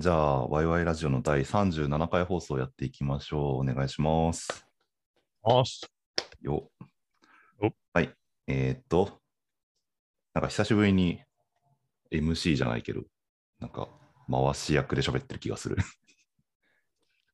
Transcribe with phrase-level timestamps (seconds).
[0.00, 3.62] じゃあ、ワイワイラジオの第37回放送やっていきましょう。
[3.62, 4.64] お願いします。
[6.40, 6.70] よ
[7.60, 8.14] おはい。
[8.46, 9.18] えーっと、
[10.34, 11.20] なんか久しぶりに
[12.12, 13.02] MC じゃないけど、
[13.58, 13.88] なんか
[14.30, 15.76] 回し役で喋ってる気がする。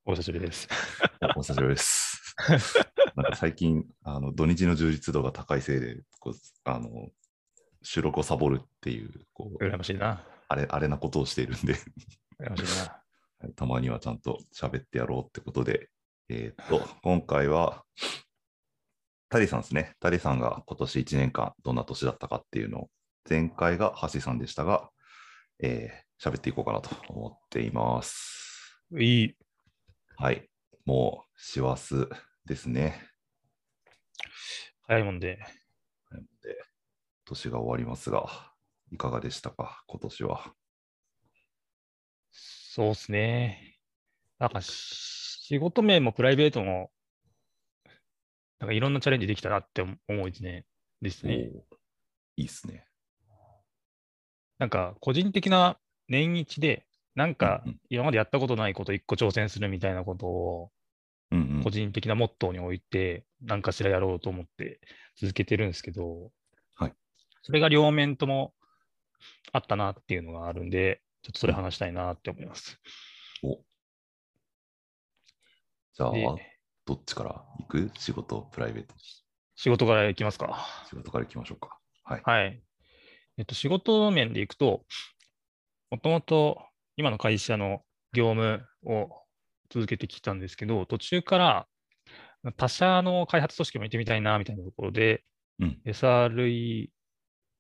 [0.07, 0.67] お久しぶりです。
[1.37, 2.35] お久しぶりです。
[3.15, 6.35] なんか最近、あの土日の充実度が高いせいで、こう
[6.65, 7.11] あの
[7.83, 10.27] 収録をサボるっていうこう羨ましいな。
[10.49, 11.75] あれ、あれなことをしているんで、
[12.39, 15.91] はいたまにはちゃんと喋ってやろうってことで、
[16.31, 17.85] えーっと、今回は、
[19.29, 19.95] タリさんですね。
[20.01, 22.91] タリさんが今年1年間どんな年だったかっていうのを、
[23.29, 24.89] 前回が橋さんでしたが、
[25.61, 28.81] えー喋っていこうかなと思っています。
[28.99, 29.37] いい。
[30.17, 30.49] はい。
[30.87, 32.07] もう、師走
[32.47, 33.03] ですね。
[34.87, 35.39] 早いもんで。
[36.11, 36.65] なので、
[37.27, 38.27] 年が終わりますが、
[38.91, 40.55] いかがでしたか、今年は。
[42.75, 43.79] そうっすね。
[44.41, 46.91] なんか、仕事面もプライベートも、
[48.59, 50.65] なんかいろんなチャレンジできたなって思う一年
[51.01, 51.53] ですね。
[52.35, 52.85] いいっすね。
[54.59, 60.73] なんか、個人的な年一で、なんか今までやったことないこと一個挑戦するみたいなことを、
[61.63, 64.81] 個人的なモットーに置いて、何かしらやろうと思って
[65.21, 66.33] 続けてるんですけど、
[66.75, 66.93] はい
[67.45, 68.53] それが両面とも
[69.53, 72.79] あったなっていうのがあるんで、ちょっとそれ話したいなって思います。
[73.43, 73.57] お
[75.95, 76.27] じゃあ、で
[76.85, 77.91] どっちから行く？
[77.99, 78.95] 仕事、プライベート。
[79.57, 80.67] 仕事からいきますか。
[80.91, 81.79] 仕事から行きましょうか。
[82.03, 82.23] はい。
[82.25, 82.63] はい。
[83.39, 84.85] えっと、仕事面でいくと、
[85.91, 86.63] もともと
[86.99, 87.81] 今の会社の
[88.13, 89.09] 業務を
[89.71, 91.67] 続けてきたんですけど、途中から
[92.59, 95.25] 他社の開発組織も行ってみたいなみたいなところで、
[95.59, 95.81] うん。
[95.87, 96.91] SRE、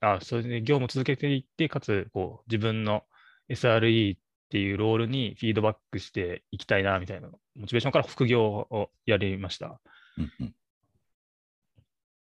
[0.00, 3.04] あ、それで業務を続けていって、かつ、こう、自分の
[3.48, 9.80] SRE っていうロールにフィードバックしていきたいな、みたいな、モチベーションから副業をやりました。
[10.18, 10.54] うんうん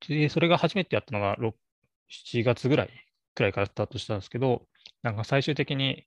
[0.08, 1.53] で、それが初めてやったのが、6
[2.10, 2.91] 7月ぐらい、
[3.34, 4.66] くらいからスタートしたんですけど、
[5.03, 6.06] なんか最終的に、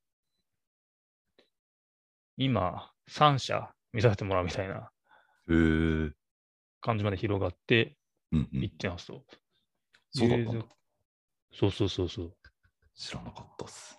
[2.38, 4.91] 今、3社見させてもらうみたいな
[6.81, 7.96] 感じまで広がって
[8.52, 9.23] いってますと。
[11.53, 12.35] そうそうそうそう。
[12.96, 13.97] 知らなかったっす。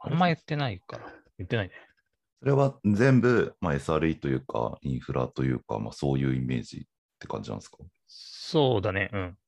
[0.00, 1.12] あんま言ってないから。
[1.38, 1.74] 言ってないね。
[2.40, 6.80] それは全部、まあ、SRE というか、インフラというか、まあ、そういうイメージっ
[7.18, 7.78] て感じなんですか？
[8.06, 9.10] そうだね。
[9.12, 9.38] うん。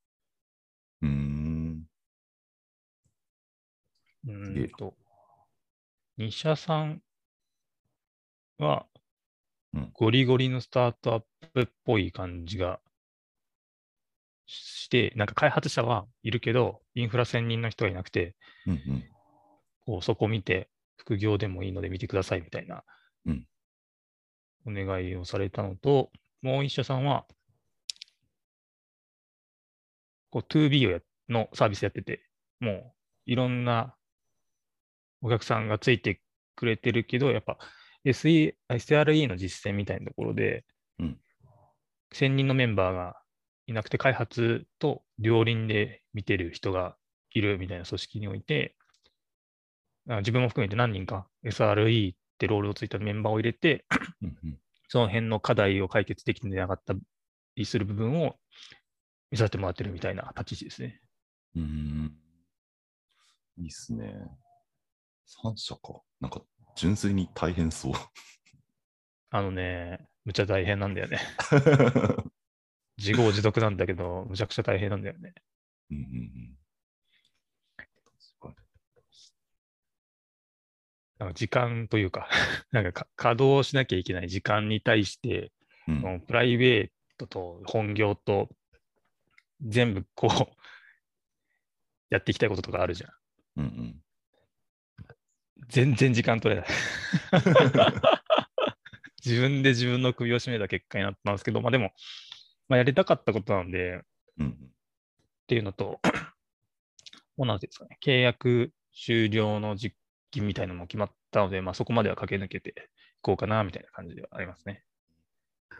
[1.02, 1.86] うーん。
[4.28, 4.94] うんと、
[6.18, 7.02] 2社さん
[8.58, 8.86] は
[9.74, 11.22] うん、ゴリゴリのスタートアッ
[11.54, 12.78] プっぽい感じが
[14.46, 18.36] して、なんか開発者はいるけど、インフラ専任の人がいなくて、
[18.66, 19.11] うんうん。
[19.86, 22.84] こうそこ見て、副業でもいいので見てくださいみたいな
[23.26, 23.46] うん。
[24.66, 26.10] お願いをされたのと、
[26.40, 27.26] もう一社さんは、
[30.30, 32.24] こう 2B をやのサービスやってて、
[32.60, 32.92] もう
[33.26, 33.94] いろんな
[35.20, 36.20] お客さんがついて
[36.56, 37.58] くれてるけど、やっぱ
[38.04, 40.64] SE、あ SRE の実践みたいなところで、
[40.98, 41.18] うん。
[42.14, 43.16] 1000人のメンバーが
[43.66, 46.96] いなくて、開発と両輪で見てる人が
[47.30, 48.81] いるみたいな組織において、あ
[50.06, 53.84] 自分も含めて何人か SRE ってロールをついたメンバーを入れて、
[54.88, 56.94] その辺の課題を解決できてなかった
[57.56, 58.36] りする部分を
[59.30, 61.00] 見させてもらってるみたいな立ち位置ですね。
[61.56, 62.12] うーん。
[63.58, 64.12] いいっすね。
[65.26, 66.00] 3社か。
[66.20, 66.42] なんか、
[66.76, 67.92] 純粋に大変そう。
[69.30, 71.18] あのね、むちゃ大変なんだよね。
[72.98, 75.34] 自業自得なんだけど、むちゃくちゃ大変なんだよね。
[75.90, 76.58] うんうんうん。
[77.76, 78.62] 確か
[81.22, 82.28] なんか時間というか、
[82.72, 85.52] なんかか稼働しなきゃいけない時間に対して、
[85.86, 85.94] に。
[85.94, 88.48] うんプライベートと本業と
[89.60, 90.30] 全部こう、
[92.10, 93.10] やっていきたいこととかあるじゃん。
[93.56, 94.02] うんうん。
[95.68, 96.70] 全然時間取れない。
[99.24, 101.94] 自分で自分の首を絞めた結果になったんですけど、まあでも、
[102.68, 104.00] まあ、やりたかったことなんで、っ
[104.38, 104.72] うん
[105.46, 106.00] ていうのと、
[107.36, 109.94] もうなんていうんですかね、契約終了の時
[110.32, 112.72] 期みたいなのも決まったので、まあそこまでは駆け抜けてい
[113.20, 114.82] こうかな、みたいな感じではありますね。
[115.70, 115.76] っ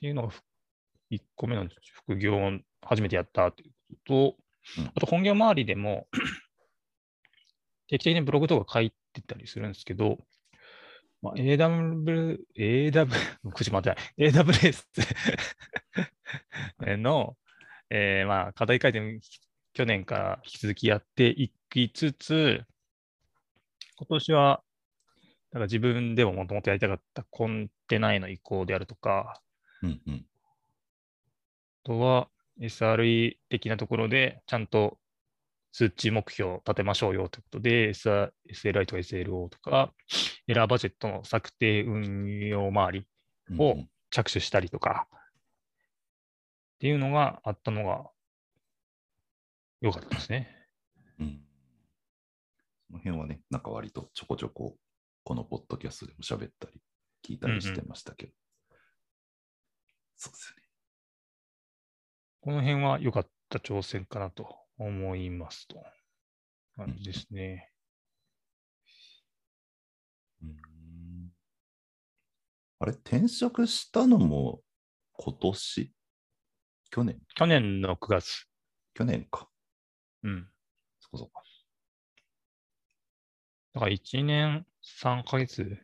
[0.00, 0.32] ていうのが
[1.10, 1.68] 1個目の
[2.06, 2.52] 副業を
[2.82, 4.36] 初めてやったということと、
[4.78, 6.06] うんあと本業周りでも、
[7.88, 10.18] 定期的にブログとか書いてたりするんですけど、
[11.22, 13.08] まあ、AW、AW、
[13.52, 14.86] 口まってない、AWS
[16.98, 17.36] の、
[17.90, 19.20] えーまあ、課題改善、
[19.72, 22.64] 去年から引き続きやっていきつつ、
[24.00, 24.62] 今年は、
[25.52, 29.42] なんか自分でももともとやりたかったコンテナへの移行であるとか、
[29.82, 30.26] うんうん。
[31.84, 32.28] あとは
[32.62, 34.96] SRE 的なところでちゃんと
[35.72, 39.92] 数値目標を立てましょうよということで、SR SLI とか SLO とか、
[40.46, 43.06] エラーバジェットの策定運用周り
[43.58, 45.18] をうんうん着手したりとか、っ
[46.80, 48.10] ていうのがあったのが
[49.80, 50.48] 良かったですね。
[51.20, 51.49] うんそ
[52.90, 54.76] の辺はね、なんか割とちょこちょこ、
[55.24, 56.80] このポッドキャストでも喋ったり、
[57.24, 58.32] 聞いたりしてましたけど。
[60.16, 60.62] そうですよね。
[62.40, 65.82] この辺は良かった挑戦かなと思いますと。
[66.76, 67.70] 感じですね。
[70.42, 70.56] うん
[72.82, 74.62] あれ、転職したのも
[75.12, 75.92] 今年？
[76.90, 78.46] 去年去年の9月。
[78.94, 79.50] 去年か。
[80.22, 80.48] うん。
[80.98, 81.42] そこそこ。
[83.74, 84.66] だから1年
[85.02, 85.78] 3ヶ月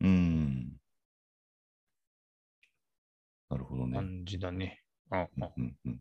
[0.00, 0.76] うん。
[3.50, 3.96] なるほどね。
[3.96, 4.82] 感じだね。
[5.10, 6.00] ああうんうん。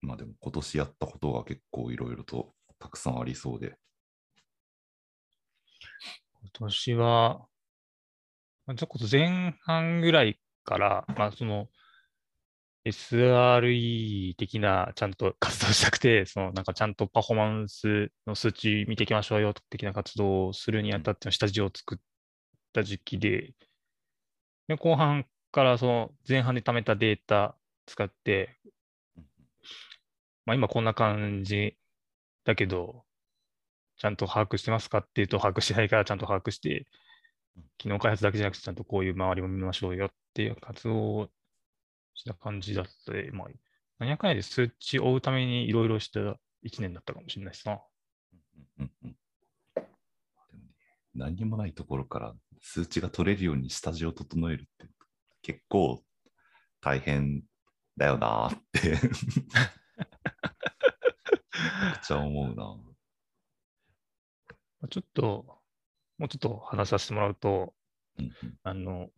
[0.00, 3.76] まあでも今年やったことが結構いろいろとたくさんありそうで。
[6.40, 7.46] 今年は、
[8.66, 11.68] まあちょっと前半ぐらいから、まあその
[12.88, 21.98] SRE 的なちゃんと活動したくて、 そのなんかちゃんとパフォーマンスの数値見ていきましょうよ的な活動をするにあたっての下地を作っ
[22.72, 23.54] た時期で、
[24.68, 27.56] で後半からその前半で貯めたデータ
[27.86, 28.58] 使って、
[30.46, 31.76] まあ今こんな感じ
[32.44, 33.04] だけど、
[33.98, 36.86] ちゃんと把握してますかっていうと、把握してないからちゃんと把握して、
[37.78, 41.30] 機能開発だけじゃなくて、ちゃんとこういう周りも見ましょうよっていう活動を
[42.18, 43.48] した感じだったで、まあ、
[44.00, 46.36] 何やかんやで数値を追うためにいろいろした1
[46.80, 47.80] 年だったかもしれないしな。
[48.78, 49.16] うんうん
[49.76, 49.86] で
[50.52, 50.68] もね
[51.14, 54.88] 何にもないところから数値が取れるように下地を整えるって
[55.42, 56.02] 結構
[56.80, 57.42] 大変
[57.96, 62.54] だよなーってめちゃくちゃ思うな。
[64.80, 65.60] まあちょっと、
[66.18, 67.74] もうちょっと話させてもらうと、
[68.18, 69.08] うんうんあの、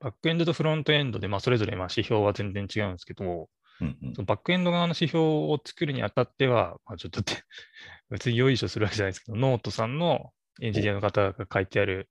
[0.00, 3.48] バックエンドとフロントエンドで、まあ、それぞれまあ指標は全然違うんですけど、
[3.80, 7.32] うんうんそのバックエンド側の指標を作るにあたっては、まあ、ちょっとって
[8.10, 12.10] 別によいしょするわけじゃないですけど、ノートさんのエンジニアの方が書いてある、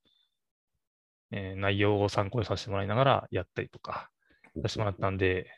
[1.31, 4.09] えー内容を参考にさせてもらいながらやったりとか
[4.63, 5.51] させてもらったんで、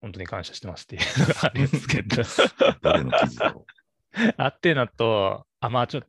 [0.00, 2.22] 本当に感謝してますっていうのが あるんですけど。
[2.82, 3.66] 誰の記事だろ
[4.36, 6.08] あっていうのと、あ、まあちょっと、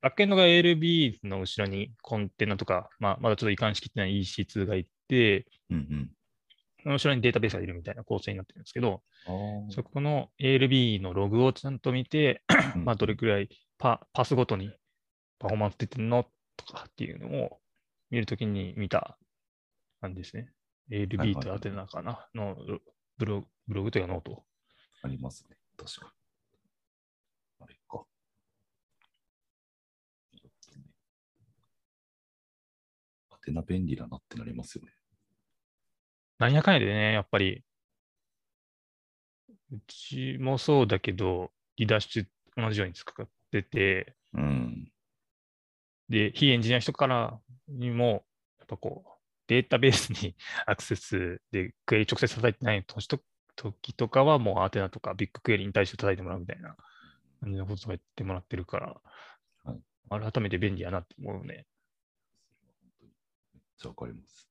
[0.00, 5.74] バックエンドが ALB の後ろにコンテナとか、まあまだちょっと移管しきってない EC2 がいて、う。
[5.74, 6.10] うん
[6.82, 9.72] その後ろにデータベースがいるみたいな構成になってるんですけど、うん。
[9.72, 13.48] そこの ALB のログをちゃんと見て、あまあどれくらい
[13.78, 14.70] パパスごとに
[15.38, 16.26] パフォーマンス出てるの
[16.58, 17.58] とかっていうのを
[18.10, 19.16] 見るときに見た
[20.02, 20.42] 感じですね。
[20.42, 20.52] はい
[20.90, 22.56] ALB はいと Athena かなの
[23.16, 24.44] ブログブログというか note。
[25.02, 25.56] ありますね。
[25.78, 26.12] 確かに。
[27.60, 27.80] あれか。
[27.90, 30.84] ちょっとね。
[33.44, 34.92] アテナ便利だなってなりますよね。
[36.38, 37.62] なんやかんやでね、やっぱり、
[39.70, 42.26] うちもそうだけど、リダッシュ
[42.56, 44.90] 同じように使ってて、うん。
[46.08, 48.24] で、非エンジニアの人からにも、
[48.58, 49.10] やっぱこう、
[49.46, 50.34] データベースに
[50.66, 53.22] アクセスでクエリ直接叩いてない時と
[53.56, 56.76] 時とかは、もうアテナとかビッグクエリに対して叩いてもらうみたいな
[57.40, 59.00] 感じのことを言ってもらってるから、
[59.64, 61.66] はい改めて便利やなって思うね。
[63.74, 64.48] めっちゃわかります。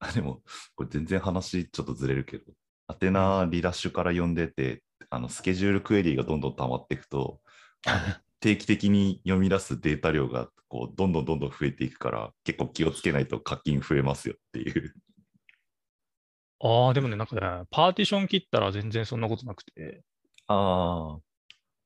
[0.00, 0.42] あでも、
[0.74, 2.52] これ全然話ちょっとずれるけど、
[2.86, 7.40] アテナリラッシュから読んでて、あのスケジュールクエリがどんどん溜まっていくと、
[8.40, 14.94] 定期的に読み出すデータ量がこうどんどんどんどん増えていくから、結構気をつけないと課金増えますよっていう。
[16.60, 20.02] ああ、でもね、なんかね、パーティション切ったら全然そんなことなくて、
[20.46, 21.20] ああ、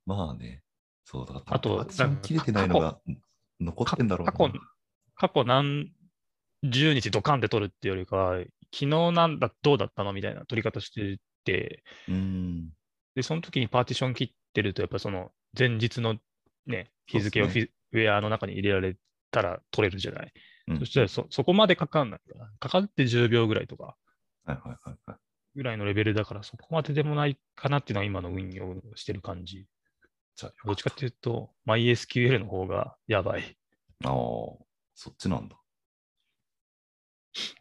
[0.07, 0.63] まあね。
[1.05, 3.23] そうだあとパーティション切れてないのがうん
[3.61, 4.33] 残ってんだろうな。
[4.33, 4.53] 過去、
[5.15, 5.91] 過去何
[6.63, 8.39] 十日ドカンって取るっていうよりかは、
[8.73, 12.71] 昨日なんだ、どうだったのみたいな取り方してて、うん。
[13.15, 16.17] で、その時にパーティション切ってると、やっぱその前日の
[16.67, 18.97] ね、日付をフィウェアの中に入れられ
[19.31, 20.33] たら取れるじゃない。
[20.69, 23.97] うんそしたらそそこまでかかんないから、かかって10秒ぐらいとか
[24.45, 25.19] はいはいはいはい。
[25.57, 29.67] ぐらいのレベルだから、そこまででもないかなっていうのが今の運用してる感じ。
[30.37, 33.57] じゃあ、どっちかっていうと、MySQL の方がやばい。
[34.05, 34.13] ああ、
[34.95, 35.58] そっちなんだ。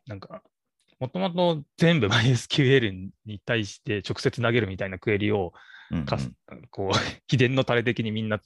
[0.08, 0.42] なんか、
[1.00, 5.54] もともと全部 MySQL に対して直接投げるみたいなクエリを
[5.92, 6.06] うんうん。
[6.70, 6.92] こう、
[7.28, 8.42] 秘伝のタレ的にみんな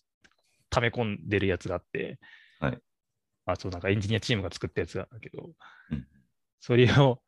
[0.69, 2.19] 溜め込んでるやつがあって、
[2.59, 2.79] はい。
[3.45, 5.49] あそうなんかエンジニアチームが作ったやつなんだけど、
[5.89, 6.07] うん。
[6.59, 7.23] それを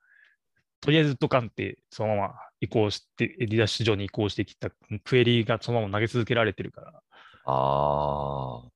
[0.83, 4.69] とりあえずドカンってそのまま移行して、リダッシュ上に移行してきた
[5.03, 7.03] クエリがそのまま投げ続けられてるから、
[7.45, 8.71] あも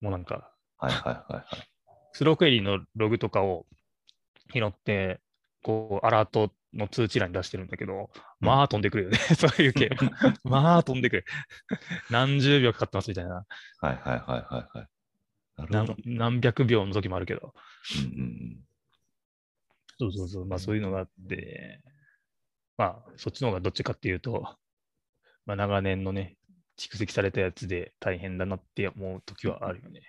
[0.00, 0.52] うなんか、
[0.82, 1.44] いはいはいはい。
[2.12, 3.66] スロークエリのログとかを
[4.52, 5.20] 拾って、
[5.62, 10.34] こう、アラートの通知欄に出してるんだけど、うんまあ飛んでくるよね、 そういう系は。
[10.44, 11.24] まあ飛んでくる。
[12.10, 13.34] 何十秒かかってますみたいな。
[13.34, 13.42] は
[13.82, 14.88] いはいはいはいはい。
[15.70, 15.96] 何。
[16.06, 17.54] 何百秒の時もあるけど。
[17.96, 18.64] うんうんうん
[20.00, 20.46] そうそうそう。
[20.46, 21.82] まあそういうのがあって、
[22.78, 24.56] まあそっちの方がどっちかっていうと、
[25.44, 26.38] まあ長年のね、
[26.78, 30.00] 蓄積されたやつで大変だなって思う時はあるよね。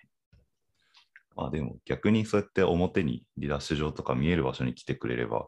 [1.35, 5.47] まあでも逆にそうやって表にリダッシュ上とか見える場所に来てくれれば、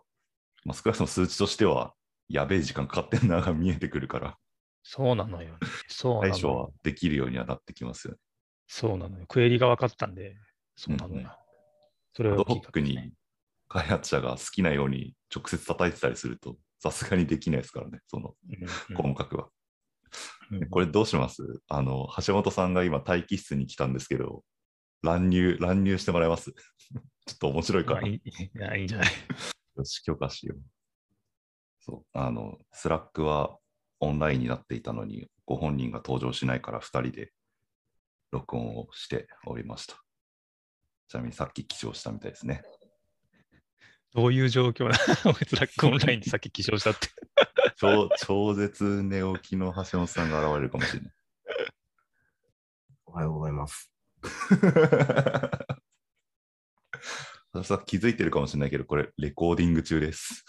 [0.65, 1.93] まあ、少なくとも数値としては
[2.29, 4.37] やべえ時間かかってんなが見えてくるから、
[4.83, 5.57] そうなのよ、ね。
[5.87, 6.73] そうなの対処はよ。
[6.83, 8.19] できるようにはなってきますよね。
[8.67, 9.25] そうなのよ。
[9.27, 10.37] クエリが分かったんで、
[10.75, 11.19] そうなのよ。
[11.19, 11.31] うんうん
[12.15, 13.11] それはアドホックに
[13.67, 18.35] 開発者が好きなように直接叩いてたりすると、さすがにできないですからね、その
[18.91, 19.47] うん細かくは。
[20.51, 21.41] うんこれどうします？
[21.67, 24.43] あの、橋本さんが今待機室に来たんですけど、
[25.03, 26.51] 乱入、乱入してもらえます
[27.25, 28.01] ちょっと面白いかな。
[28.01, 29.07] まあいいいやいいんじゃない？
[29.75, 30.61] よし、許可しよう。
[31.79, 33.57] そう、あの、 Slack は
[33.99, 37.33] オンラインになっていたのに、ご本人が登場しないから2人で
[38.31, 40.01] 録音をしておりました。
[41.07, 42.63] ちなみにさっき起床したみたいですね。
[44.13, 44.89] どういう状況な
[45.25, 45.33] の？
[45.45, 47.07] Slack オンラインでさっき起床したって。
[47.77, 51.13] 超超絶寝起きの橋本さんが現れるかもしれない。
[53.05, 53.92] おはようございます。
[57.53, 60.43] 橋さん気づいてるかもしれないけど、これレコーディング中です。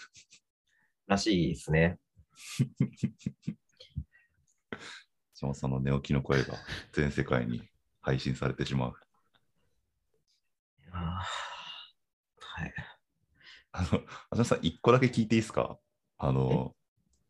[1.07, 1.99] らしいですね。
[5.39, 6.55] 橋本さんの寝起きの声が
[6.93, 7.61] 全世界に
[8.01, 8.93] 配信されてしまう。
[10.83, 12.73] いやーはい。
[13.73, 13.97] あの、橋
[14.37, 15.77] 本さん、一個だけ聞いていいですか？
[16.17, 16.75] あの、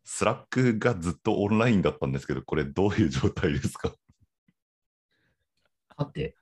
[0.04, 3.94] Slack がずっとオンラインだったんですけど、これどういう状態ですか？
[5.98, 6.36] はて、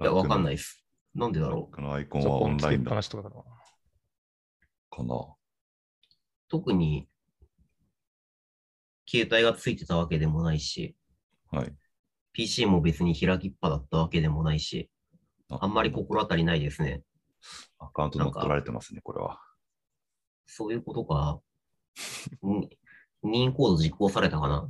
[0.00, 0.56] いや、わかんないい。
[0.56, 0.84] です。
[1.14, 1.74] なんでだろう。
[1.74, 3.42] このアイコンそはオンラインだなしとかだな。
[4.90, 5.34] かな。
[6.48, 7.08] 特に、
[9.08, 10.96] 携帯がついてたわけでもないし、
[11.50, 11.72] はい。
[12.32, 14.90] PC も別に開きっぱだったわけでもないし、
[15.48, 17.02] あんまり心当たりないですね。
[17.78, 19.40] アカウント乗っ取られてますね、これは。
[20.46, 21.40] そういうことか。
[22.46, 22.68] ん
[23.22, 24.68] 任意コード実行されたかな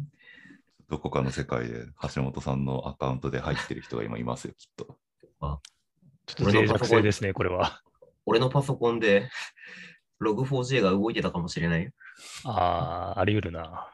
[0.88, 4.99] どこかの世界で橋本さんのアカウントで入ってる人が今いますよ、きっと。
[6.26, 7.81] ちょっと脆弱性ですね、これは。
[8.26, 9.29] 俺のパソコンで
[10.23, 11.91] Log4j が動いてたかもしれない。
[12.45, 13.91] ああ、あり得るな。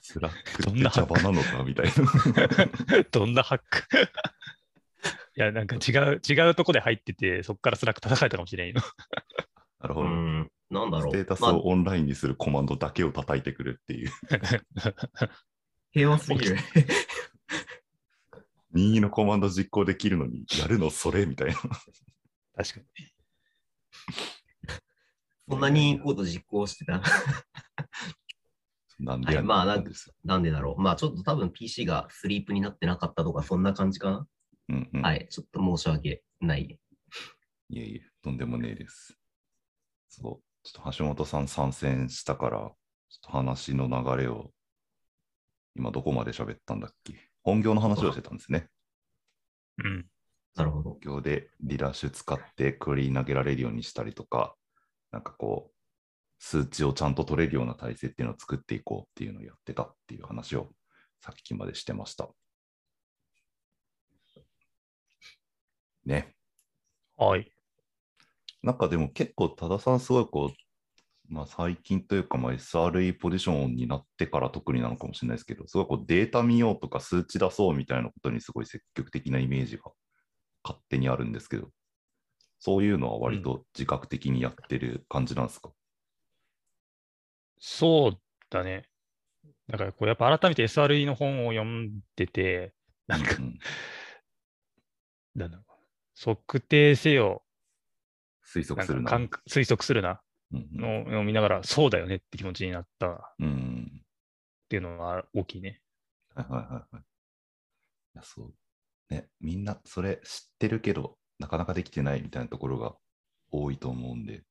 [0.00, 0.90] Slackってどんな
[1.32, 3.04] のかみたいな。
[3.12, 3.82] どんなハック？
[5.36, 8.80] いや、なんか違う、違うとこで入ってて、そこから Slack叩かれたかもしれんよ。
[9.80, 10.08] なるほど。
[10.82, 11.12] うん、なんだろう。
[11.12, 14.10] ステータスまあをオンラインにするコマンドだけを叩いてくるっていう。
[15.92, 16.56] 平和すぎる。
[18.72, 21.54] 任意のコマンド実行できるのに、やるのそれみたいな。
[21.54, 22.86] 確かに。
[25.48, 27.00] そんな任意コード実行してた？
[28.98, 29.84] なんでやねんはいまあなん
[30.24, 30.80] なんでだろう。
[30.80, 34.26] まあちょっと多分 PC がスリープになってなかったとか、そんな感じかな？
[34.70, 35.02] うんうん。
[35.02, 35.28] はい。
[35.30, 36.78] ちょっと申し訳ない。
[37.70, 39.18] いえいえ、とんでもねえです。
[40.08, 40.53] そう。
[40.64, 42.74] ちょっと橋本さん参戦したから、ちょっ
[43.22, 44.50] と話の流れを、
[45.76, 47.14] 今どこまで喋ったんだっけ？
[47.42, 48.68] 本業の話をしてたんですね。
[49.84, 50.06] うん。
[50.56, 51.00] なるほど本。
[51.00, 54.54] 業でリダッシュ使ってクリーン投げられるようにしたりとか、
[55.12, 55.74] なんかこう、
[56.38, 60.70] 数値をちゃんと取れるような体制っていうのを作っていこうっていうのをやってたっていう話を
[61.20, 62.28] さっきまでしてました。
[66.06, 66.34] ね。
[67.16, 67.50] はい。
[68.64, 79.82] なんかでも結構多田さんすごいこう、まあ、最近というかまあ SRE ポジションになってから特になのかもしれないですけど、すごいこうデータ見ようとか数値出そうみたいなことにすごい積極的なイメージが
[80.64, 81.68] 勝手にあるんですけど、
[82.58, 85.70] そういうのは割と自覚的にやってる感じなんですか、
[87.58, 88.18] そう
[88.48, 88.88] だね。
[89.68, 92.72] だから、こうやっぱ改めて SRE の本を読んでて、
[93.06, 93.58] なんか、うん。
[95.36, 95.66] なんだろう。
[96.16, 97.43] 測定せよ、
[98.54, 99.18] 推測するな。
[99.18, 100.20] な推測するな
[100.50, 104.02] ののを見ながら、そうだよねって気持ちになったっうん。
[104.68, 105.80] ていうのは大きいね。
[106.34, 107.02] はいはいはいはい。
[107.02, 107.04] い
[108.14, 108.54] や、そう。
[109.10, 112.94] ね、みんなそれ知ってるけど、なかなかできてないみたいなところが
[113.50, 114.44] 多いと思うんで、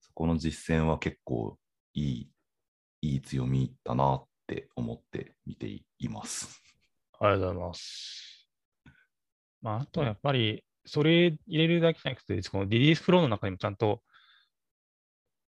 [0.00, 1.58] そこの実践は結構
[1.94, 2.30] いい
[3.02, 5.66] いい強みだなって思って見て
[5.98, 6.60] います。
[7.18, 8.48] ありがとうございます。
[9.62, 14.02] まあ、あとはやっぱり、それ入れるだけじゃなくて、このリリースフローの中にもちゃんと、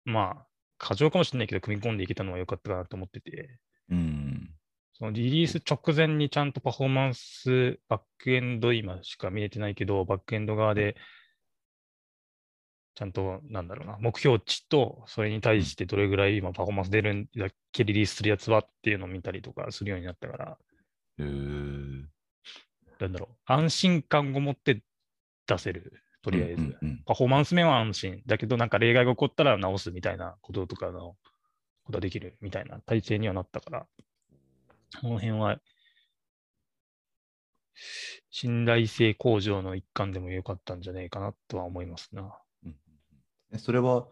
[0.06, 3.60] まあ、過剰かもしれないけど、組み込んでいけたのは良かったかなと思ってて、
[3.90, 4.50] うん。
[4.94, 10.96] そのリリース直前にちゃんとパフォーマンス、バックエンド今しか見れてないけど、バックエンド側で、
[12.96, 20.58] ちゃんと、なんだろうな、目標値と、それに対してどれぐらい今パフォーマンス出るんだっけ、リリースするやつはっていうのを見たりとかするようになったから、
[21.20, 22.04] へー。
[23.00, 24.82] なんだろう、安心感を持って
[25.50, 26.62] 出せる、とりあえず。
[26.62, 27.04] うんうんうん。
[27.06, 28.22] パフォーマンス面は安心。
[28.28, 31.18] だけど、なんか例外が起こったら直すみたいなこととかの
[31.84, 33.88] ことができるみたいな体制にはなったから、
[35.02, 35.60] この辺は、
[38.30, 42.38] 信頼性向上の一環でも良かったんじゃないかなとは思いますな。
[43.52, 44.08] えそれは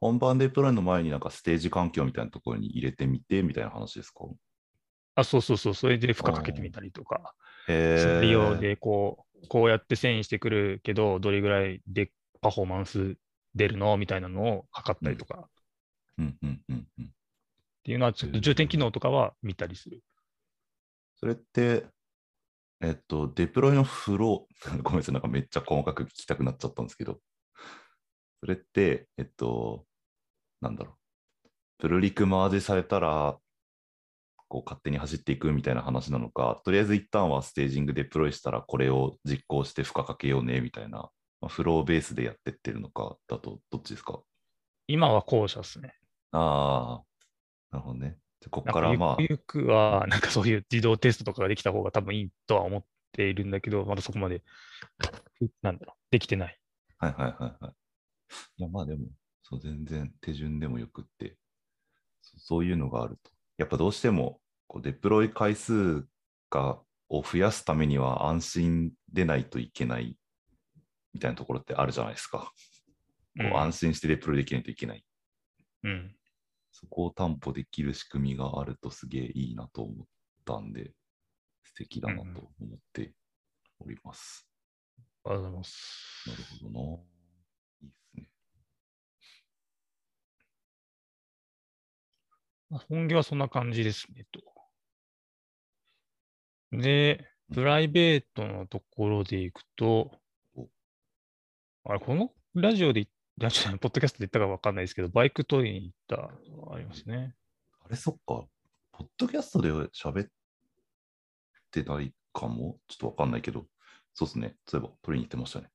[0.00, 4.26] 本番デプロイの前になんかステージ環境みたいなところに入れてみてみたいな話ですか？
[5.14, 7.34] あ、そうそうそう、それで負荷かけてみたりとか、
[7.68, 12.10] へシナリオーでこう、こうやって遷移してくるけど、どれぐらいで
[12.40, 13.16] パフォーマンス
[13.54, 13.96] 出るの？
[13.96, 15.48] みたいなのを測ったりとか、
[16.18, 17.04] うんうんうんうん。
[17.04, 17.08] っ
[17.84, 20.02] ていうのは、ちょっと重点機能とかは見たりする。
[21.16, 21.86] それって、
[22.80, 27.20] えっと、デプロイのフロー、ごめんなさい、なんかめっちゃ細かく聞きたくなっちゃったんですけど、
[28.40, 29.84] それって、えっと、
[30.60, 30.98] なんだろ
[31.44, 31.48] う、
[31.78, 33.38] プルリクマージされたら、
[34.54, 44.20] こう勝手に走っていくみたいな話なのか、とりあえず一旦はステージングデプロイしたらこれを実行して負荷かけようねみたいな、まあ、フローベースでやってってるのかだとどっちですか？
[44.86, 45.92] 今は後者ですね。
[46.30, 47.04] ああ、
[47.72, 48.16] なるほどね。
[48.40, 54.44] じゃあここかからまあ、ゆくゆくは、なんかそういう自動テストとかができた方が多分いいとは思っているんだけど、まだそこまで、
[55.62, 56.56] なんだろう、できてない。
[56.98, 57.72] はいはいはいはい。
[58.58, 59.06] いや、まあでも、
[59.42, 61.36] そう全然手順でもよくって、
[62.22, 63.32] そそういうのがあると。
[63.56, 64.40] やっぱどうしても、
[64.74, 66.04] こうデプロイ回数
[66.50, 70.18] がを増やすためには安心でないといけない
[71.12, 72.38] みたいなところってあるじゃないですか。
[72.40, 72.50] こ
[73.36, 75.04] ううん安心してデプロイできないといけない。
[75.84, 76.16] うん。
[76.72, 80.06] そこを担保できる仕組みがあるとすげえいいなと思っ
[80.44, 80.90] たんで、
[81.62, 82.24] 素敵だなと
[82.60, 83.14] 思って
[83.78, 84.48] おります。
[85.24, 86.24] ありがとうございます。
[86.26, 87.02] なるほどな。
[87.82, 88.30] いいですね。
[92.70, 94.53] まあ本業はそんな感じですね、と。
[96.78, 100.12] で、プライベートのところでいくと
[100.56, 100.68] お、
[101.84, 103.06] あれ、このラジオで、
[103.38, 106.30] ラジオじゃないポッドキャストで言ったかわかんないですけど、バイク取りに行った
[106.74, 107.34] ありますね。
[107.84, 108.46] あれ、そっか。
[108.92, 110.28] ポッドキャストで喋っ
[111.70, 113.66] てないかもちょっとわかんないけど、
[114.14, 114.56] そうですね。
[114.66, 115.68] そういえば取りに行ってましたね。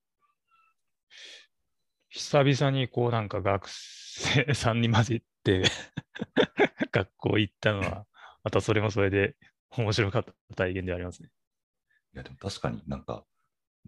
[2.10, 5.64] 久々にこうなんか学生さんに混じって
[6.92, 8.06] 学校行ったのは、
[8.44, 9.36] またそれもそれで
[9.78, 11.30] 面白かった体験でありますね。
[12.14, 13.26] いや、でも確かになんか、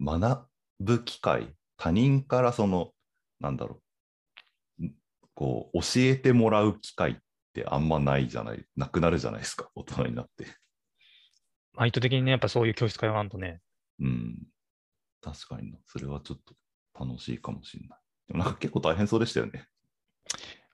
[0.00, 0.46] 学
[0.80, 2.92] ぶ機会、他人からその、
[3.40, 3.82] なんだろ
[4.80, 4.94] う、ん
[5.34, 7.16] こう、教えてもらう機会っ
[7.52, 10.46] てあんまないじゃない、なくなるじゃないですか、大人になって。
[11.74, 13.60] まあ意図的にね、やっぱそういう教室通わんとね、
[13.98, 14.38] うん。
[15.20, 15.78] 確かにな。
[15.86, 16.54] それはちょっと
[16.98, 17.98] 楽しいかもしれない。
[18.28, 19.66] でもなんか結構大変そうでしたよね。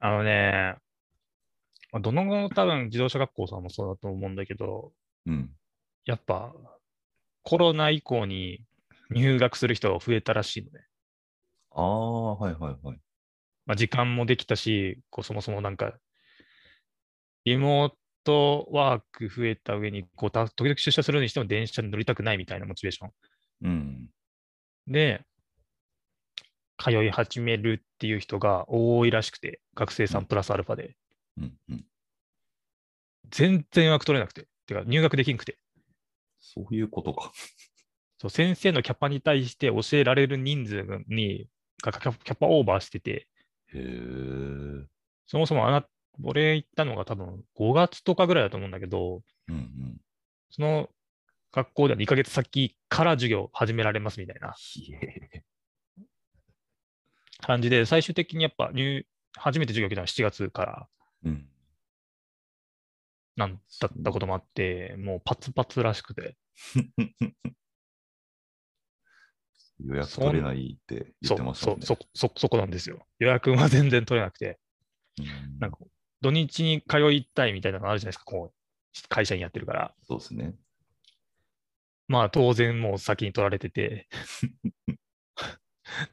[0.01, 0.77] あのね、
[1.93, 4.93] まあどの多分自動車学校さんもそうだと思うんだけど、
[5.27, 5.51] うん。
[6.05, 6.55] やっぱ
[7.43, 8.65] コロナ以降に
[9.11, 10.87] 入学する人が増えたらしいのね。
[11.71, 13.01] ああ、はいはいはい。
[13.67, 15.99] まあ、時間もできたし、こうそもそもなんか、
[17.45, 17.93] リモー
[18.25, 23.11] トワーク増えた上に、こうた時々出社するにしても電車に乗りたくないみたいなモチベーション。
[23.63, 24.09] うん。
[24.87, 25.23] で、
[26.79, 30.97] 通い始めるっていう人が多いらしくて、学生さんプラスアルファで。
[31.39, 31.59] うん。
[31.71, 31.85] うん。
[33.31, 34.47] 全然予約取れなくて。
[34.67, 35.59] てか、入学できんくて。
[36.41, 37.33] そういうことか。
[38.19, 41.49] そう先生のキャパに対して教えられる人数に、
[41.83, 43.29] がキャキャパオーバーしてて、
[43.73, 44.87] へえ。
[45.27, 45.87] そもそもあな、
[46.23, 50.01] 俺行ったのが多分5月とかぐらいだと思うんだけど、うんうん。
[50.51, 50.89] その
[51.53, 54.55] 学校では2ヶ月先から授業始められますみたいな。
[57.41, 60.89] 感じで、最終的にやっぱ入、初めて授業受けたのは7月から
[61.25, 61.49] うん。
[63.37, 66.37] なんだったこともあって、もうパツパツらしくて、
[69.81, 71.77] 予約取れないって言ってましたね。
[71.81, 73.07] そう、そ、そ、そこなんですよ。
[73.21, 74.59] 予約は全然取れなくて、
[75.19, 75.79] うんなんか
[76.21, 79.95] 土日に通いたいみたいなのあるじゃないですか、こう、会社にやってるから。
[80.03, 80.55] そうですね。
[82.09, 84.09] まあ当然もう先に取られてて、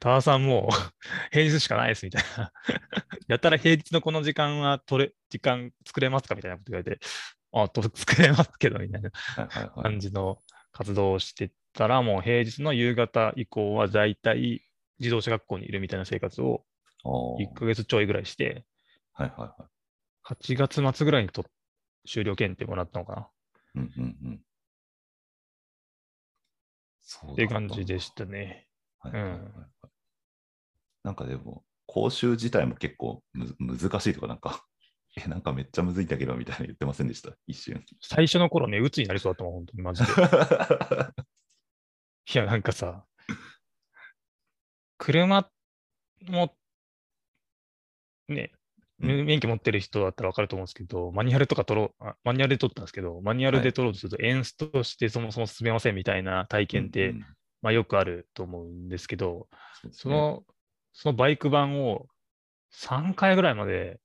[0.00, 0.74] タワさんもう
[1.32, 2.52] 平日しかないですみたいな。
[3.28, 7.00] やったら平日のこの時間は取れ、時間作れますかみたいなこと言われて、
[7.52, 9.10] あ、と 作れますけど、みたいな。
[9.82, 14.62] 感じの活動をしてたら、もう平日の夕方以降は大体
[14.98, 16.64] 自動車学校にいるみたいな生活を
[17.04, 18.64] あー1ヶ月ちょいぐらいして、
[19.12, 20.34] はいはいはい。
[20.34, 21.44] 8月末ぐらいにと
[22.06, 23.30] 終了検定もらったのかな
[23.76, 24.40] うんうんうん。
[27.00, 28.65] そうっていう感じでしたね。
[29.10, 29.50] はいはいはいはい。
[31.04, 34.64] なんかでも、講習自体も結構む難しいとか、なんか、
[35.16, 37.82] え、なんかめっちゃむずいんだけど、みたいな言ってませんでした、一瞬。
[38.02, 40.12] 最初の頃ね、鬱になりそうだったもん、本当にマジで。
[42.34, 43.06] いや、なんかさ、
[44.98, 45.48] 車
[46.26, 46.56] も、
[48.28, 48.50] ね、
[49.00, 49.26] うん。
[49.26, 53.64] 免許持ってる人だったら分かると思うんですけど、マニュアルとか取ろう、あマニュアルで取ったんですけど、マニュアルはい。
[53.64, 57.35] で取ろうとすると、エンストしてそもそも進めませんみたいな体験って、うんうん
[57.66, 59.48] まあ、よくあると思うんですけど、
[59.90, 60.44] その、
[60.92, 62.06] そのバイク版を
[62.72, 63.98] 3回ぐらいまで、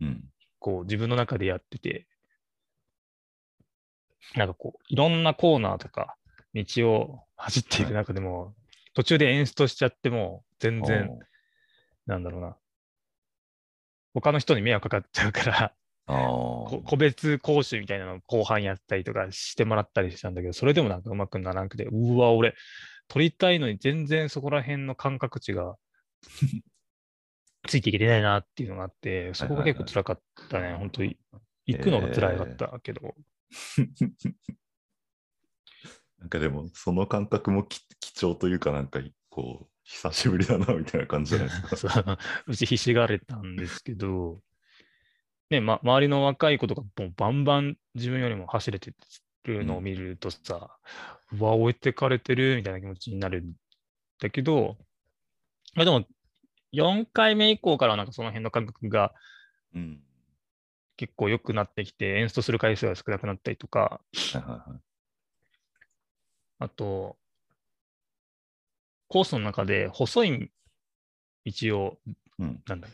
[0.00, 0.24] うん。
[0.58, 2.08] こう自分の中でやってて、
[4.34, 6.16] なんかこう、いろんなコーナーとか、
[6.52, 8.56] 道を走っていく中でも、
[8.94, 11.16] 途中でエンストしちゃっても、全然、
[12.06, 12.56] なんだろうな、
[14.14, 15.74] 他の人に迷惑かかっちゃうから、
[16.86, 22.54] 個別講習みたいなのを後半やったりとかしてもらったりしたんだけど、それでもなんかうまくならなくて、うわ、俺、
[23.08, 25.76] 取りたいのに全然そこら辺の感覚値が
[27.66, 31.18] ついていけてないなっていうのがあって、そこが結構辛かったね、本当に。
[31.66, 33.16] 行くのが辛かったけど、
[36.18, 41.76] なんかでも、その感覚もき貴重というか、なんか、こう、久しぶりだな、みたいな感じじゃないですか。
[41.76, 42.18] そう。
[42.46, 44.40] うちひしがれたんですけど、
[45.50, 48.92] ね、ま、周りの若い子とかもうバンバン自分よりも走れて
[49.44, 50.76] るのを見るとさ、
[51.32, 53.52] うわ、置いてかれてるみたいな気持ちになるん
[54.20, 54.76] だけど、
[55.74, 56.06] まあでも、
[56.72, 59.12] 4回目以降からなんかその辺の感覚が
[59.74, 60.00] うん。
[60.96, 64.00] 結構良くなってきて、エンストする回数が少なくなったりとか。
[66.58, 67.18] あと、
[69.08, 70.50] コースの中で細い
[71.44, 71.98] 道を
[72.38, 72.62] うん。
[72.66, 72.88] なんだ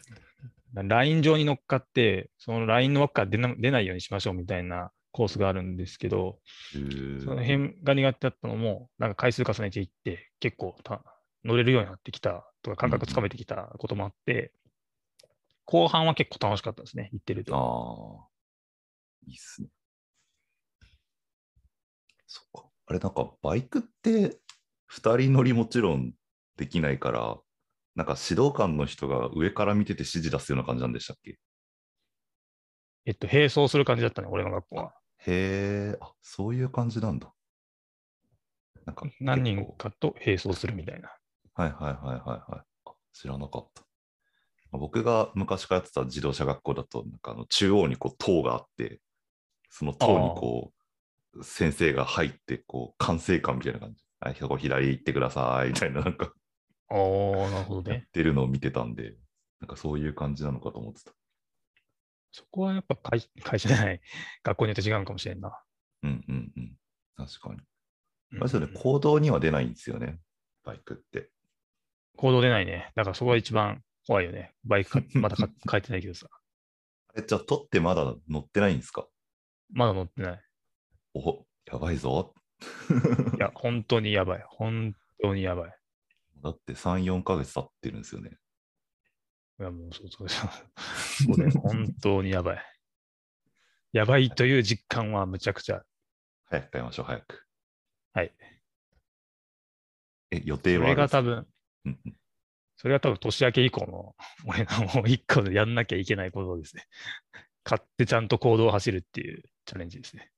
[0.74, 6.40] ライン上に乗っかって、そのラインの枠から出な出ないようにしましょうみたいなコースがあるんですけど、
[6.72, 11.04] その辺が苦手だったのも、なんか回数重ねていって、結構た
[11.44, 14.52] 乗れるようになってきたとか、感覚つかめてきたこともあって、
[15.64, 17.54] 後半は結構楽しかったですね、行ってると。
[17.54, 18.28] ああ。
[19.26, 19.68] いいっすね。
[22.26, 22.68] そっか。
[22.86, 24.38] あれ、なんか、バイクって、
[24.86, 26.14] 二人乗りもちろん
[26.56, 27.38] できないから、
[27.94, 31.38] なんか指導官の人が上から見てて指示出すような感じなんでしたっけ？
[33.04, 34.94] えっと、並走する感じだったね、俺の学校は。
[35.26, 37.32] へえ、あ、そういう感じなんだ。
[38.84, 41.12] なんか何人かと並走するみたいな。
[41.54, 42.64] はいはいはいはいはい。
[42.86, 43.82] あ知らなかった。
[44.78, 49.00] 僕が昔からやってた自動車学校だと、なんかあの中央にこう塔があって、
[49.70, 50.72] その塔にこ
[51.34, 54.04] う、先生が入って、こう、管制官みたいな感じ。
[54.20, 56.32] はい、ここ左行ってください、みたいな、なんか、
[56.88, 58.08] ああ、なるほどやっね。
[58.12, 59.14] てるのを見てたんで、
[59.60, 61.12] なんかそういう感じなのかと思ってた。
[62.32, 64.00] そこはやっぱ会 会社じゃない、
[64.42, 65.62] 学校によって違うのかもしれんな。
[66.02, 66.76] うんうんうん。
[67.16, 67.56] 確かに。
[67.56, 70.18] うんあれですよね、行動には出ないんですよね、
[70.64, 71.30] バイクって。
[72.16, 72.90] 行動出ないね。
[72.94, 74.54] だからそこが一番怖いよね。
[74.64, 76.28] バイクか まだか書いてないけどさ。
[77.08, 79.06] あれ、じゃあ、取ってまだ乗ってないんですか？
[79.70, 80.42] まだ乗ってない。
[81.14, 82.34] お、やばいぞ。
[83.36, 84.44] いや、本当にやばい。
[84.48, 85.78] 本当にやばい。
[86.42, 88.38] だって3、4ヶ月経ってるんですよね。
[89.62, 90.50] いや、もうそうそうそう。
[91.28, 92.64] そうだよ 本当にやばい。
[93.92, 95.84] やばいという実感はむちゃくちゃ。
[96.46, 97.46] 早く買いましょう、早く。
[98.12, 98.34] はい。
[100.32, 101.20] え、予そ定はあるんですか？
[101.22, 101.46] れが多分、
[101.84, 102.16] うんうん
[102.74, 106.88] それが多分年明け以降の 俺のもう一個でやんなきゃいけないことですね。
[107.62, 110.32] 買ってちゃんと行動を走るっていうチャレンジですね。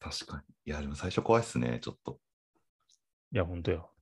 [0.00, 0.54] 確かに。
[0.64, 2.22] いや、でも最初怖いっすね、ちょっと。
[3.32, 3.92] いや、本当よ。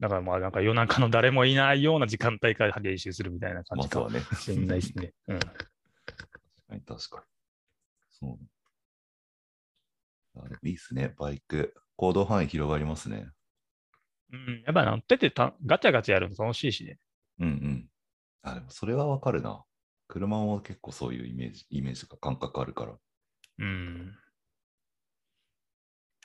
[0.00, 4.10] だからまあなんか夜中の誰もいないような時間帯から練習するみたいな感じかも。
[4.10, 5.12] しれないですね。
[5.26, 5.38] うん。
[5.40, 7.22] 確かに、確かに。
[8.10, 8.38] そう。
[10.62, 11.74] いいっすね、バイク。
[11.96, 13.28] 行動範囲広がりますね。
[14.32, 16.98] うん、やっぱ乗っててたガチャガチャやるの楽しいしね。
[17.40, 17.88] うんうん。
[18.42, 19.64] あ、でもそれはわかるな。
[20.06, 22.96] 車も結構そういうイメージ、イメージとか感覚あるから。
[23.58, 24.14] うん。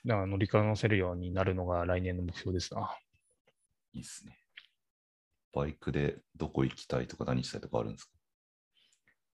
[0.05, 2.95] だから乗りこなせるようになるのが来年の目標ですな。
[3.93, 4.37] いいっすね。
[5.53, 8.11] バイクでどこ行きたいとか何したいとかあるんですか？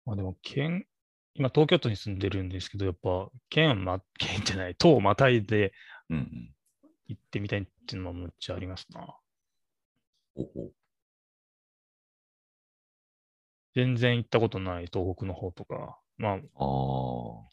[0.06, 0.86] まあでも、県、
[1.34, 5.72] 今東京都に住んでるんですけど、やっぱ県ま、 県じゃない、都をまたいで。
[7.08, 9.16] 行ってみたいっていうのもむっちゃありますな。
[10.34, 10.72] おお。
[13.74, 16.38] 全然行ったことない東北の方とか、まあ、あ
[17.44, 17.48] あ。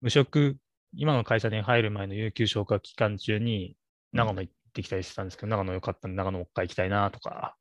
[0.00, 0.56] 無職、
[0.92, 3.76] 今の会社に入る前の有給消化期間中に
[4.12, 7.56] 長野行ってきたりしてたんですけど、長野良かったんで長野もう一回行きたいなとか、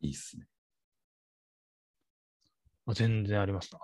[0.00, 0.46] いいっすね。
[2.86, 3.80] まあ全然ありますな。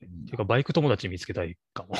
[0.00, 1.94] ていうか、バイク友達見つけたいかも。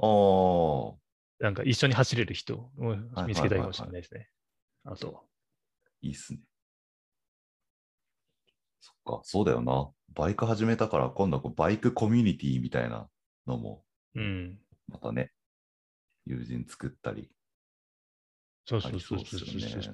[0.00, 1.44] ああ。
[1.44, 2.70] なんか一緒に走れる人を
[3.14, 4.28] はい見つけたいかもしれないですね。
[4.84, 5.28] あと、
[6.00, 6.40] いいっすね。
[8.80, 9.90] そっか、そうだよな。
[10.14, 13.08] バイク始めたから、今度はこうバイクコミュニティみたいな
[13.46, 13.84] のも、
[14.14, 14.58] うん。
[14.88, 15.32] またね、
[16.24, 17.30] 友人作ったり。
[18.68, 19.92] そうそうそうそうそうそうそう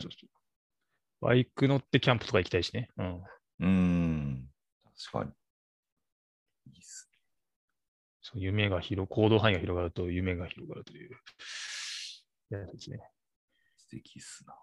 [1.20, 2.88] バイク乗ってキャンプとか行きたいしね。
[2.98, 3.14] うん。
[3.16, 4.48] うーん、
[5.12, 5.30] 確かに。
[6.72, 7.08] いいっす
[8.20, 11.10] そう夢が広、行動範囲が広がると夢が広がるという
[12.50, 12.96] やつですね。
[12.96, 13.02] ね。
[13.76, 14.56] 素敵っすな。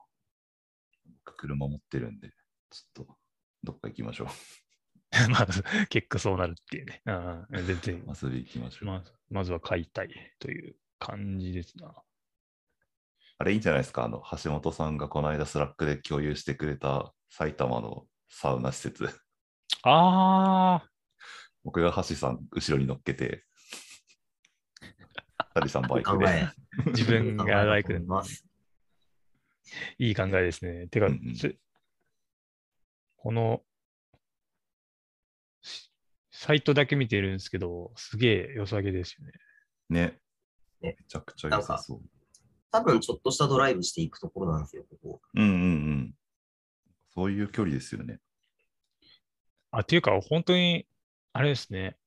[1.25, 2.31] 僕、車持ってるんで、
[2.69, 3.17] ちょっと、
[3.63, 4.27] どっか行きましょ
[5.29, 7.01] まず、結果そうなるっていうね。
[7.05, 8.85] うん、全然う。、遊び行きましょう。
[8.85, 11.93] まずまずは買いたいという感じですな。
[13.41, 14.03] あれいいんじゃないですか？
[14.03, 19.09] あの、橋本さんがこの間 Slackで共有してくれた埼玉のサウナ施設。
[19.81, 20.83] あ
[21.63, 23.43] 僕が橋さん後ろに乗っけて、
[25.55, 26.49] タリさんバイクで。。
[26.91, 28.45] 自分がバイクでいます。
[29.97, 30.85] いい考えですね。
[30.89, 31.57] てか、うんうんつ
[33.15, 33.63] この、
[35.63, 35.91] し
[36.29, 39.31] サイトだけ見てるんですけど、すげえ良さげですよね。
[39.89, 40.19] ね。
[40.81, 42.01] ねめちゃくちゃ良さそう。
[42.71, 45.21] 多分ちょっとしたドライブしていくところなんですよ、ここ。
[45.35, 46.15] うんうんうん。
[47.13, 48.19] そういう距離ですよね。
[49.71, 50.87] あ、っていうか、本当に、
[51.33, 51.97] あれですね。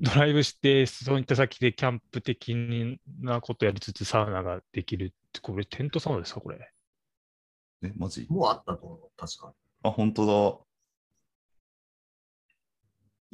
[0.00, 2.56] ドライブして、そういった先でキャンプ的
[3.20, 6.72] なことやりつつサウナができるって、これテントサウナですか、これ？
[7.82, 8.26] え、マジ？
[8.28, 9.54] もうあったと思う、確か。
[9.84, 10.32] あ、本当だ。
[10.32, 10.66] 行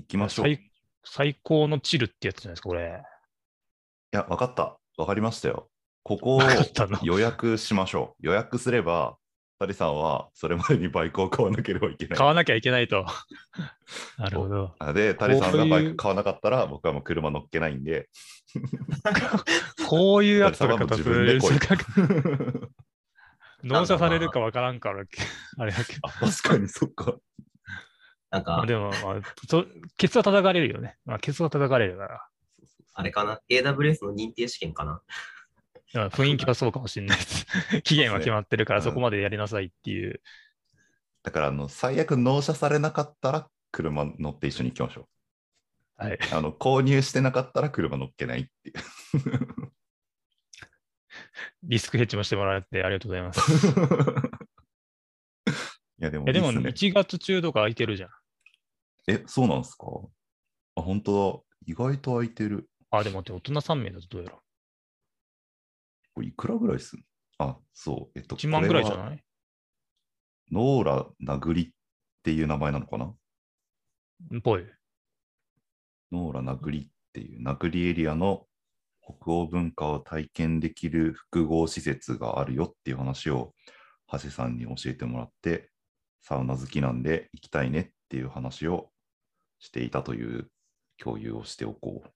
[0.07, 0.49] きましょう。
[0.49, 3.03] い最最高のチルってやつじゃないですか、これ。
[4.13, 4.80] や、わかった。
[5.01, 5.69] わかりましたよ。
[6.03, 6.43] ここを
[7.03, 8.27] 予約しましょう。
[8.27, 9.17] 予約すれば、
[9.59, 12.19] タリさんはそれまでにバイクを買わなければいけない。
[12.19, 13.07] 買わなきゃいけないと。
[14.19, 14.75] なるほど。
[14.79, 18.09] あで、タリさんがバイク買わなかったら、僕はもう車乗っけないんで、
[19.89, 22.69] こういうやつタリさんはもう取り方す自分で来いる。
[23.65, 25.05] 納車されるかわからんから、
[25.59, 27.17] あれだけ確かにそっか。
[28.31, 29.01] なんか、まあでも、まあ、
[29.49, 29.65] そ
[29.97, 30.97] ケツは叩かれるよね。
[31.05, 32.30] まあ、ケツは叩かれるから。
[33.01, 35.03] あれかな ?AWS の認定試験かな？
[35.93, 37.47] まあ雰囲気はそうかもしれないです。
[37.83, 40.21] 期限は決まってるから、うんそこまでやりなさいっていう。
[41.23, 45.09] だから、あの、最悪納車されなかったら、車乗って一緒に行きましょ
[45.97, 46.13] はい。
[46.15, 46.19] う。
[46.35, 48.75] あの、購入してなかったら車乗っけないっていう。
[51.65, 53.41] リスクヘッジもしてもらってありがとうございます。
[56.01, 58.11] いや、でもえでも、いいっすね1月中とか空いてるじゃん。
[59.09, 59.87] え、そうなんですか？
[60.77, 61.45] あ、本当だ。
[61.67, 62.70] 意外と空いてる。
[62.90, 64.42] あ、でも待って、大人3名だとどうやろ
[66.14, 67.05] これいくらぐらいすん
[67.38, 68.18] あ、そう。
[68.18, 68.38] えっと、う。
[68.38, 69.24] 1万ぐらいじゃいない？
[70.50, 71.70] ノーラなぐりっ
[72.24, 73.14] ていう名前なのかな？
[74.42, 74.66] ぽい。
[76.11, 78.46] ノーラなぐりっていう、なぐりエリアの
[79.03, 83.55] 北欧文化を体験できる複合施設があるよっていう話を、
[84.12, 85.70] 橋さんに教えてもらって、
[86.20, 88.90] サウナ好きなんで行きたいねっていう話を
[89.61, 90.50] していたという
[90.98, 92.11] 共有をしておこう。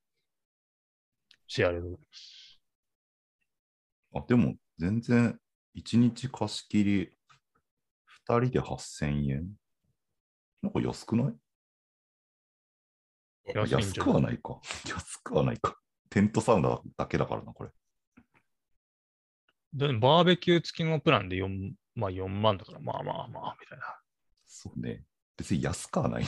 [1.47, 2.61] シェアありがとうございます。
[4.15, 5.39] あ、でも全然
[5.75, 7.11] 1日貸し切り
[8.27, 9.49] 2人で8000円？
[10.63, 11.35] なんか安くない？
[13.69, 14.61] 安くはないか。
[14.89, 15.77] 安くはないか。
[16.09, 17.71] テントサウナだけだからな、これ。
[19.73, 23.85] でバーベキュー付きのプランで4、まあ、4万だから、まあまあまあ、みたいな。
[24.47, 25.05] そうね。
[25.37, 26.25] 別に安くはない。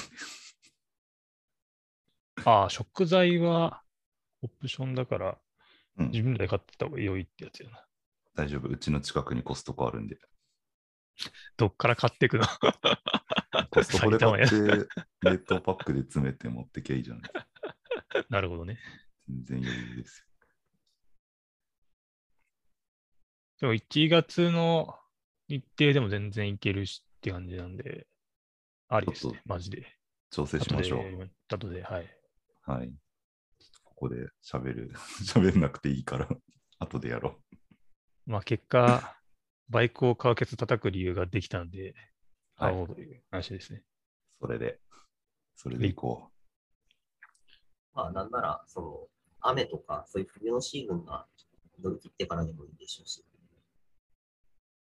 [2.45, 3.83] ああ、食材は
[4.43, 5.39] オプションだから、
[5.99, 7.83] うん自分で買ってた方が良いってやつやな。
[8.35, 8.69] 大丈夫。
[8.69, 10.19] うちの近くにコストコあるんで。
[11.57, 12.45] どっから買ってくの？
[13.71, 14.89] コストコで買って、
[15.31, 17.33] 冷凍パックで詰めて持ってきゃいいじゃない。
[18.29, 18.79] なるほどね。
[19.27, 20.27] 全然余裕ですよ。
[23.61, 24.99] でも1月の
[25.49, 28.07] 日程でも全然いけるしって感じなんで、
[28.89, 29.87] ありですね、マジで。
[30.31, 31.23] 調整しましょう。
[31.23, 31.31] う。
[31.49, 32.19] 後で、はい。
[32.67, 32.93] はい。
[33.97, 34.93] ここで喋る。
[35.25, 36.29] 喋んなくていいから、
[36.79, 37.43] 後でやろ
[38.27, 39.17] まあ結果、
[39.71, 41.95] バイクを買うケツ叩く理由ができたので、
[42.55, 43.83] はい買おうという話ですね。
[44.41, 44.47] う。
[44.47, 44.81] それで、
[45.57, 46.31] それでいこ
[47.93, 49.09] まあ、なんなら、その、
[49.41, 51.27] 雨とか、そういう冬のシーズンが
[51.83, 53.23] 乗り切ってからでもいいでしょうし。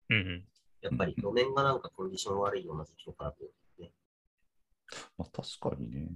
[0.08, 0.48] うんうん。
[0.80, 3.44] やっぱり路面がなんかコンディション悪いような時期とかだと、
[3.80, 3.92] ね、
[5.16, 6.08] まあ、確かにね。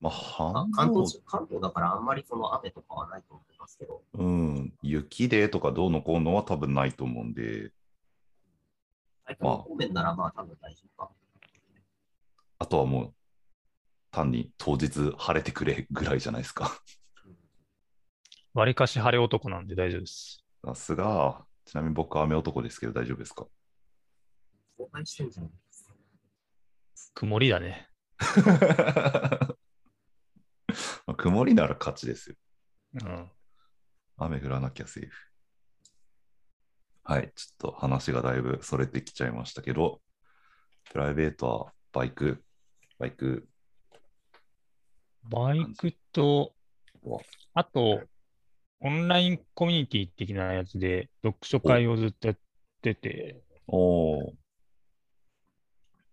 [0.00, 7.72] まあ、関東地関東だからあんまりその雨とかはないと思いますけど、うん、雪でとかどうのこうのは多分ないと思うんで、
[9.26, 11.10] 埼玉方面ならまあ多分大丈夫か。
[12.58, 13.14] あとはもう
[14.10, 16.70] 単に当日晴れてくれぐらいじゃないですか。
[18.54, 20.44] わりかし晴れ男なんで大丈夫です。
[20.64, 23.46] さすが、ちなみに僕は雨男ですけど大丈夫ですか。
[27.14, 27.88] 曇りだね。
[31.06, 32.36] まあ曇りなら勝ちですよ。
[33.02, 33.30] うん。
[34.18, 35.26] 雨降らなきゃセーフ。
[37.04, 40.00] はい、ちょっと話がだいぶそれてきちゃいましたけど、
[40.90, 42.42] プライベートはバイク、
[42.98, 43.48] バイク、
[45.22, 46.52] バイクと
[47.04, 47.20] わ、
[47.54, 48.02] あと、
[48.80, 52.38] オンラインコミュニティ的なやつで、読書会をずっとやっ
[52.82, 54.32] てて、おー、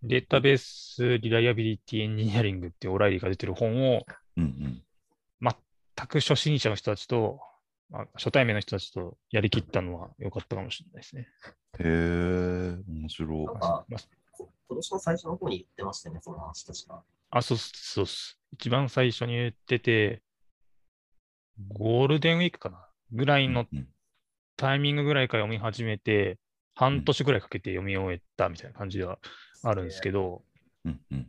[0.04, 4.06] データベースリライアビリティエンジニアリングってオライリーが出てる本を、
[4.38, 4.84] うんうん。
[5.96, 7.40] 全く初心者の人たちと、
[7.90, 11.28] まあ、初対面の人たちとやりきったのは良かったかもしれないですね。
[11.80, 13.60] へえ、面白いなん。
[13.60, 17.04] かまあこ今年の最初の方に言ってましたよね、その話確か。
[17.30, 18.40] あ、そうっすそうっす。
[18.52, 20.22] 一番最初に言ってて、
[21.70, 23.88] ゴールデンウィークかなぐらいのうん
[24.56, 26.38] タイミングぐらいから読み始めて、
[26.76, 29.18] 半年ぐらいかけて読み終えたみたいな感じでは
[29.64, 30.44] あるんですけど、
[30.86, 31.28] うんうん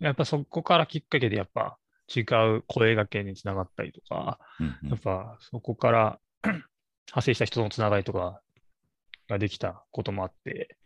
[0.00, 1.78] やっぱそこからきっかけでやっぱ
[2.14, 2.20] 違
[2.56, 8.40] う声掛けにつながったりとか、うんうんやっぱそこから 派生した人とのつながりとか
[9.28, 10.76] ができたこともあって、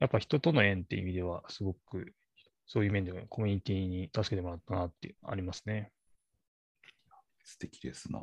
[0.00, 2.12] やっぱ人との縁っていう意味ではすごく
[2.66, 5.92] そういう面ではコミュニティに助けてもらったなっていうのありますね。
[7.44, 8.18] 素敵ですな。
[8.18, 8.22] い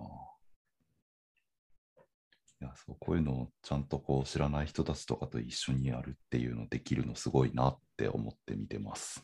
[2.64, 9.22] や、そう、こういうのをちゃんとこう知らない人たちとかと一緒にやるっていうのできるのすごいなって思って見てます。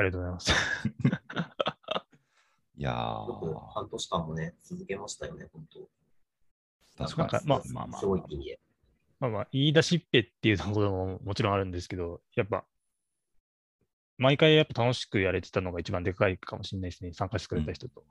[0.00, 0.52] ありがとうございます。
[2.76, 5.86] いやよくー、半年間もね、続けましたよね、本当。
[7.04, 7.46] 確かに。
[7.46, 8.58] まあまあまあすごい意味で。
[9.20, 12.64] まあまあ、言い出しっぺっていうところももちろんあるんですけど、やっぱ、
[14.16, 18.02] 毎回やっぱ楽しくやれてたのが一番でかいかもしれないですね、参加してくれた人と。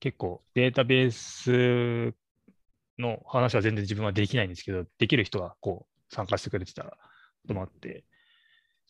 [0.00, 2.12] 結構、データベース
[2.98, 6.90] の話は全然自分はできないんですけど、できる人がこう参加してくれてたこ
[7.46, 8.04] ともあって、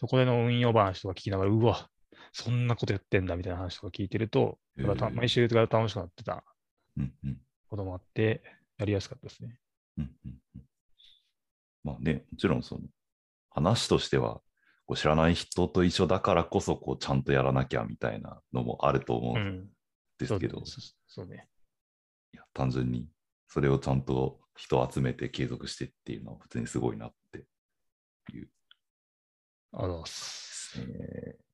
[0.04, 1.88] そこでの運用話とか聞きながら、うわ、
[2.30, 6.44] そんなことやってんだみたいな話とか聞いてると、やっ毎週が楽しくなってた
[7.70, 8.42] こともあって、
[8.76, 9.56] やりやすかったですね。
[9.96, 10.62] うんうんうん
[11.84, 12.82] まあね、もちろんその
[13.48, 14.42] 話としては、
[14.84, 19.68] こう知らない人と一緒だからこそこうちゃんとやらなきゃみたいなのもあると思ううんん。
[20.18, 21.48] ですけど、そうそうそうね。
[22.34, 23.08] いや単純に
[23.48, 27.46] それをちゃんと人を集めて継続してっていうのは普通にすごいなって
[28.34, 28.50] いう。
[29.76, 30.80] ありがとうございます。
[30.80, 31.44] えー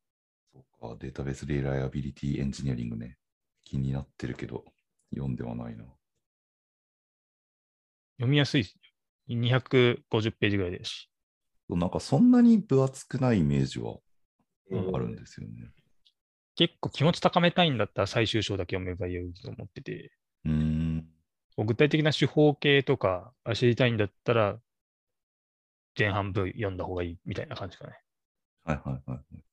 [0.53, 3.19] そうか、データベースリライアビリティエンジニアリングね、
[3.65, 4.65] 気になってるけど、
[5.15, 5.85] 読んではないな。
[8.19, 8.67] 読みやすい。
[9.29, 11.11] 250ページぐらいですし。
[11.69, 13.99] なんかそんなに分厚くないイメージは
[14.71, 15.71] うんあるんですよね。
[16.57, 20.13] 結構気持ち高めたいんだったら最終章だけ読めばいいと思ってて、
[20.45, 21.09] うーん。
[21.57, 24.59] 具体的な手法系とかあ知りたいんだったら、
[25.97, 27.95] 前半部読んだ方がいいみたいな感じかね。
[28.65, 29.45] はいはいはいはい。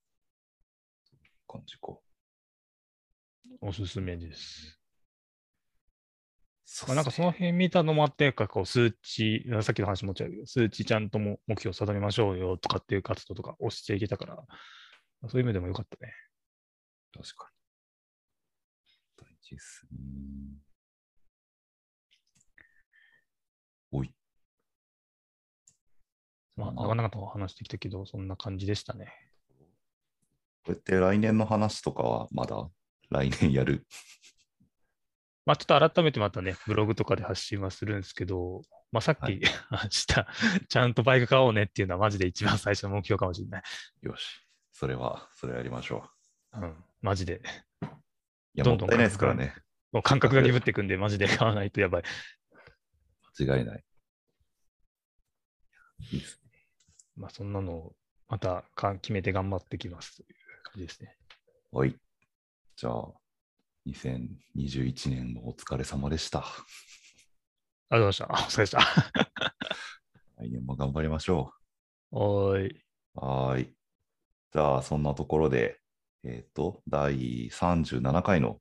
[1.48, 1.98] 感じか。
[3.62, 4.78] おすすめです。
[6.90, 14.38] あ、なんかその辺見たのもあって、こう数値、さっきの話もちゃうけど、数値ちゃんとも目標を定めましょうよとかっていう活動とか押していけたから、
[15.30, 16.14] そういう意味でもよかったね。
[17.14, 17.50] 確か
[19.22, 19.26] に。
[19.26, 19.98] 大事ですね。
[23.92, 24.14] おい。
[26.58, 29.14] まあ、まあ長々と話してきたけど、そんな感じでしたね。
[30.66, 32.68] こうやって来年の話とかはまだ
[33.10, 33.86] 来年やる？
[35.46, 39.40] まあ、ちょっと改めてまたね、ブログとかで発信はするんですけど、まあ、さっき、はい
[39.72, 43.64] 明日、ちゃんとバイク買おうねっていうのはマジで一番最初の目標かもしれない。
[44.02, 44.46] よし。
[44.74, 46.10] それは、それやりましょ
[46.54, 47.42] うん、マジで。
[47.82, 47.86] う。
[47.86, 47.88] い
[48.56, 49.56] や、どんどんもったいないですからね。
[49.94, 52.04] もう感覚が鈍ってくんで、マジで買わないとやばい。
[53.40, 53.84] 間違いない。
[56.12, 56.47] いいですね。
[57.18, 57.96] まあ、そんなのを
[58.30, 60.28] またか決めて頑張ってきますという
[60.64, 61.16] 感じですね。
[61.72, 61.96] はい。
[62.76, 63.08] じゃあ、
[63.88, 66.40] 2021年もお疲れ様でした。
[66.40, 68.48] ありがとうございました。
[68.48, 68.80] お疲れでした。
[70.38, 71.52] 来年も頑張りましょ
[72.12, 72.72] おーい。
[72.72, 72.82] う。
[73.16, 73.74] はーい。
[74.54, 75.80] じゃあ、そんなところで、
[76.24, 78.60] えっ、と、第37回の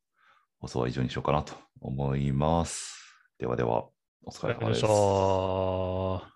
[0.60, 2.96] 放送は以上にしようかなと思います。
[3.38, 3.88] ではでは、
[4.22, 6.35] お疲れ様でした。